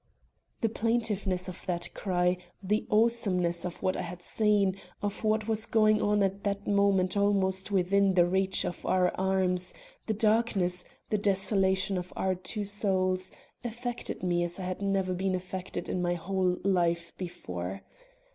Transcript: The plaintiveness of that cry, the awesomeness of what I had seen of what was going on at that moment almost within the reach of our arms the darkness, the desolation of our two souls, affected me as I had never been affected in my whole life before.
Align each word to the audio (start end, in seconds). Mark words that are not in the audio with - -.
The 0.61 0.69
plaintiveness 0.69 1.47
of 1.47 1.63
that 1.67 1.93
cry, 1.93 2.37
the 2.63 2.87
awesomeness 2.89 3.65
of 3.65 3.83
what 3.83 3.95
I 3.95 4.01
had 4.01 4.23
seen 4.23 4.77
of 4.99 5.23
what 5.23 5.47
was 5.47 5.67
going 5.67 6.01
on 6.01 6.23
at 6.23 6.43
that 6.43 6.65
moment 6.65 7.15
almost 7.15 7.69
within 7.69 8.15
the 8.15 8.25
reach 8.25 8.65
of 8.65 8.83
our 8.83 9.11
arms 9.15 9.75
the 10.07 10.15
darkness, 10.15 10.83
the 11.11 11.19
desolation 11.19 11.99
of 11.99 12.11
our 12.15 12.33
two 12.33 12.65
souls, 12.65 13.31
affected 13.63 14.23
me 14.23 14.43
as 14.43 14.57
I 14.59 14.63
had 14.63 14.81
never 14.81 15.13
been 15.13 15.35
affected 15.35 15.87
in 15.87 16.01
my 16.01 16.15
whole 16.15 16.57
life 16.63 17.15
before. 17.19 17.83